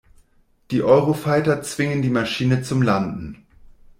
Die 0.71 0.81
Eurofighter 0.81 1.61
zwingen 1.61 2.01
die 2.01 2.09
Maschine 2.09 2.63
zum 2.63 2.81
Landen. 2.81 3.45